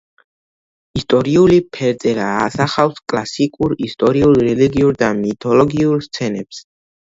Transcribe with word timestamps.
ისტორიული 1.01 1.57
ფერწერა 1.77 2.29
ასახავს 2.47 3.03
კლასიკურ 3.13 3.77
ისტორიულ, 3.89 4.35
რელიგიურ 4.49 4.99
და 5.05 5.13
მითოლოგიურ 5.23 6.05
სცენებს. 6.11 6.67